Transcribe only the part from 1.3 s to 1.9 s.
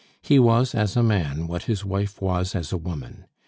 what his